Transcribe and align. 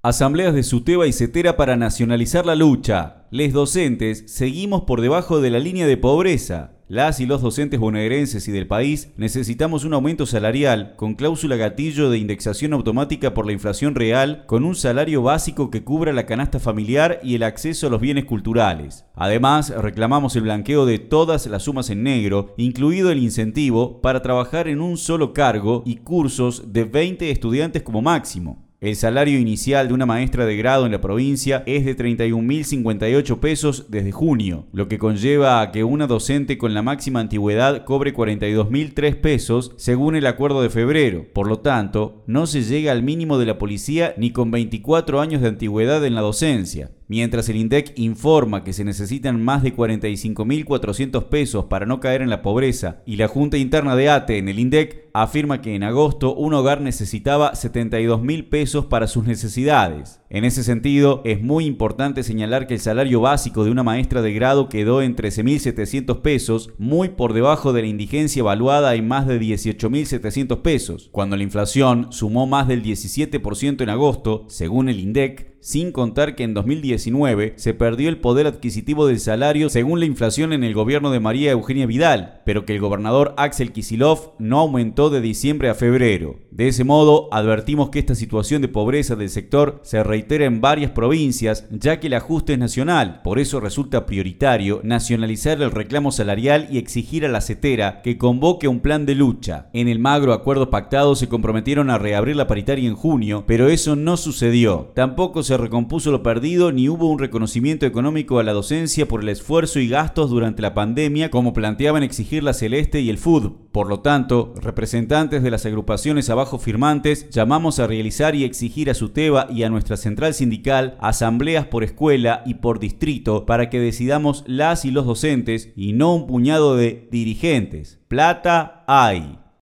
Asambleas 0.00 0.54
de 0.54 0.62
Suteba 0.62 1.08
y 1.08 1.12
Cetera 1.12 1.56
para 1.56 1.76
nacionalizar 1.76 2.46
la 2.46 2.54
lucha. 2.54 3.26
Les 3.32 3.52
docentes 3.52 4.22
seguimos 4.28 4.82
por 4.82 5.00
debajo 5.00 5.40
de 5.40 5.50
la 5.50 5.58
línea 5.58 5.88
de 5.88 5.96
pobreza. 5.96 6.76
Las 6.86 7.18
y 7.18 7.26
los 7.26 7.42
docentes 7.42 7.80
bonaerenses 7.80 8.46
y 8.46 8.52
del 8.52 8.68
país 8.68 9.12
necesitamos 9.16 9.84
un 9.84 9.94
aumento 9.94 10.24
salarial 10.24 10.94
con 10.94 11.16
cláusula 11.16 11.56
gatillo 11.56 12.10
de 12.10 12.18
indexación 12.18 12.74
automática 12.74 13.34
por 13.34 13.44
la 13.44 13.52
inflación 13.52 13.96
real 13.96 14.44
con 14.46 14.64
un 14.64 14.76
salario 14.76 15.20
básico 15.22 15.68
que 15.68 15.82
cubra 15.82 16.12
la 16.12 16.26
canasta 16.26 16.60
familiar 16.60 17.18
y 17.24 17.34
el 17.34 17.42
acceso 17.42 17.88
a 17.88 17.90
los 17.90 18.00
bienes 18.00 18.24
culturales. 18.24 19.04
Además, 19.16 19.70
reclamamos 19.70 20.36
el 20.36 20.42
blanqueo 20.42 20.86
de 20.86 21.00
todas 21.00 21.48
las 21.48 21.64
sumas 21.64 21.90
en 21.90 22.04
negro, 22.04 22.54
incluido 22.56 23.10
el 23.10 23.18
incentivo 23.18 24.00
para 24.00 24.22
trabajar 24.22 24.68
en 24.68 24.80
un 24.80 24.96
solo 24.96 25.32
cargo 25.32 25.82
y 25.84 25.96
cursos 25.96 26.72
de 26.72 26.84
20 26.84 27.32
estudiantes 27.32 27.82
como 27.82 28.00
máximo. 28.00 28.67
El 28.80 28.94
salario 28.94 29.40
inicial 29.40 29.88
de 29.88 29.94
una 29.94 30.06
maestra 30.06 30.46
de 30.46 30.56
grado 30.56 30.86
en 30.86 30.92
la 30.92 31.00
provincia 31.00 31.64
es 31.66 31.84
de 31.84 31.96
31.058 31.96 33.40
pesos 33.40 33.86
desde 33.88 34.12
junio, 34.12 34.66
lo 34.72 34.86
que 34.86 34.98
conlleva 34.98 35.60
a 35.60 35.72
que 35.72 35.82
una 35.82 36.06
docente 36.06 36.58
con 36.58 36.74
la 36.74 36.82
máxima 36.82 37.18
antigüedad 37.18 37.84
cobre 37.84 38.14
42.003 38.14 39.20
pesos 39.20 39.72
según 39.78 40.14
el 40.14 40.28
acuerdo 40.28 40.62
de 40.62 40.70
febrero. 40.70 41.26
Por 41.32 41.48
lo 41.48 41.58
tanto, 41.58 42.22
no 42.28 42.46
se 42.46 42.62
llega 42.62 42.92
al 42.92 43.02
mínimo 43.02 43.36
de 43.38 43.46
la 43.46 43.58
policía 43.58 44.14
ni 44.16 44.30
con 44.30 44.52
24 44.52 45.20
años 45.20 45.42
de 45.42 45.48
antigüedad 45.48 46.06
en 46.06 46.14
la 46.14 46.20
docencia. 46.20 46.92
Mientras 47.10 47.48
el 47.48 47.56
INDEC 47.56 47.94
informa 47.96 48.64
que 48.64 48.74
se 48.74 48.84
necesitan 48.84 49.42
más 49.42 49.62
de 49.62 49.74
45.400 49.74 51.24
pesos 51.30 51.64
para 51.64 51.86
no 51.86 52.00
caer 52.00 52.20
en 52.20 52.28
la 52.28 52.42
pobreza 52.42 53.00
y 53.06 53.16
la 53.16 53.28
Junta 53.28 53.56
Interna 53.56 53.96
de 53.96 54.10
ATE 54.10 54.36
en 54.36 54.50
el 54.50 54.58
INDEC 54.58 55.08
afirma 55.14 55.62
que 55.62 55.74
en 55.74 55.84
agosto 55.84 56.34
un 56.34 56.52
hogar 56.52 56.82
necesitaba 56.82 57.54
72.000 57.54 58.50
pesos 58.50 58.84
para 58.84 59.06
sus 59.06 59.24
necesidades. 59.24 60.20
En 60.30 60.44
ese 60.44 60.62
sentido, 60.62 61.22
es 61.24 61.40
muy 61.40 61.64
importante 61.64 62.22
señalar 62.22 62.66
que 62.66 62.74
el 62.74 62.80
salario 62.80 63.22
básico 63.22 63.64
de 63.64 63.70
una 63.70 63.82
maestra 63.82 64.20
de 64.20 64.34
grado 64.34 64.68
quedó 64.68 65.00
en 65.00 65.16
13.700 65.16 66.20
pesos, 66.20 66.70
muy 66.76 67.08
por 67.08 67.32
debajo 67.32 67.72
de 67.72 67.80
la 67.80 67.88
indigencia 67.88 68.40
evaluada 68.40 68.94
en 68.94 69.08
más 69.08 69.26
de 69.26 69.40
18.700 69.40 70.60
pesos, 70.60 71.08
cuando 71.12 71.34
la 71.38 71.44
inflación 71.44 72.08
sumó 72.10 72.46
más 72.46 72.68
del 72.68 72.82
17% 72.82 73.80
en 73.80 73.88
agosto, 73.88 74.44
según 74.48 74.90
el 74.90 75.00
INDEC, 75.00 75.48
sin 75.60 75.92
contar 75.92 76.34
que 76.36 76.44
en 76.44 76.54
2019 76.54 77.54
se 77.56 77.74
perdió 77.74 78.08
el 78.08 78.18
poder 78.18 78.46
adquisitivo 78.46 79.06
del 79.06 79.20
salario 79.20 79.68
según 79.68 79.98
la 80.00 80.06
inflación 80.06 80.52
en 80.52 80.62
el 80.62 80.74
gobierno 80.74 81.10
de 81.10 81.20
María 81.20 81.50
Eugenia 81.50 81.86
Vidal, 81.86 82.42
pero 82.44 82.64
que 82.64 82.74
el 82.74 82.80
gobernador 82.80 83.34
Axel 83.36 83.72
Kisilov 83.72 84.34
no 84.38 84.60
aumentó 84.60 85.10
de 85.10 85.20
diciembre 85.20 85.68
a 85.68 85.74
febrero. 85.74 86.36
De 86.50 86.68
ese 86.68 86.84
modo, 86.84 87.28
advertimos 87.32 87.90
que 87.90 87.98
esta 87.98 88.14
situación 88.14 88.62
de 88.62 88.68
pobreza 88.68 89.16
del 89.16 89.30
sector 89.30 89.80
se 89.82 89.98
en 90.28 90.60
varias 90.60 90.90
provincias, 90.90 91.66
ya 91.70 92.00
que 92.00 92.08
el 92.08 92.14
ajuste 92.14 92.54
es 92.54 92.58
nacional, 92.58 93.20
por 93.22 93.38
eso 93.38 93.60
resulta 93.60 94.06
prioritario 94.06 94.80
nacionalizar 94.82 95.60
el 95.62 95.70
reclamo 95.70 96.12
salarial 96.12 96.68
y 96.70 96.78
exigir 96.78 97.24
a 97.24 97.28
la 97.28 97.40
CETERA 97.40 98.02
que 98.02 98.18
convoque 98.18 98.68
un 98.68 98.80
plan 98.80 99.06
de 99.06 99.14
lucha. 99.14 99.68
En 99.72 99.88
el 99.88 99.98
magro 99.98 100.32
acuerdo 100.32 100.70
pactado 100.70 101.14
se 101.14 101.28
comprometieron 101.28 101.90
a 101.90 101.98
reabrir 101.98 102.36
la 102.36 102.46
paritaria 102.46 102.88
en 102.88 102.94
junio, 102.94 103.44
pero 103.46 103.68
eso 103.68 103.96
no 103.96 104.16
sucedió. 104.16 104.92
Tampoco 104.94 105.42
se 105.42 105.56
recompuso 105.56 106.10
lo 106.10 106.22
perdido 106.22 106.72
ni 106.72 106.88
hubo 106.88 107.10
un 107.10 107.18
reconocimiento 107.18 107.86
económico 107.86 108.38
a 108.38 108.44
la 108.44 108.52
docencia 108.52 109.08
por 109.08 109.22
el 109.22 109.28
esfuerzo 109.28 109.80
y 109.80 109.88
gastos 109.88 110.30
durante 110.30 110.62
la 110.62 110.74
pandemia 110.74 111.30
como 111.30 111.52
planteaban 111.52 112.02
exigir 112.02 112.42
la 112.42 112.54
Celeste 112.54 113.00
y 113.00 113.10
el 113.10 113.18
FUD. 113.18 113.52
Por 113.78 113.88
lo 113.88 114.00
tanto, 114.00 114.54
representantes 114.60 115.40
de 115.40 115.52
las 115.52 115.64
agrupaciones 115.64 116.30
abajo 116.30 116.58
firmantes 116.58 117.30
llamamos 117.30 117.78
a 117.78 117.86
realizar 117.86 118.34
y 118.34 118.42
exigir 118.42 118.90
a 118.90 118.94
SUTEBA 118.94 119.46
y 119.52 119.62
a 119.62 119.70
nuestra 119.70 119.96
central 119.96 120.34
sindical 120.34 120.96
asambleas 120.98 121.66
por 121.66 121.84
escuela 121.84 122.42
y 122.44 122.54
por 122.54 122.80
distrito 122.80 123.46
para 123.46 123.70
que 123.70 123.78
decidamos 123.78 124.42
las 124.48 124.84
y 124.84 124.90
los 124.90 125.06
docentes 125.06 125.72
y 125.76 125.92
no 125.92 126.12
un 126.12 126.26
puñado 126.26 126.74
de 126.74 127.06
dirigentes. 127.12 128.00
Plata 128.08 128.82
hay. 128.88 129.38